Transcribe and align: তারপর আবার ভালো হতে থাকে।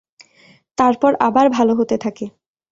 তারপর 0.77 1.11
আবার 1.19 1.45
ভালো 1.49 1.73
হতে 1.75 1.95
থাকে। 1.97 2.25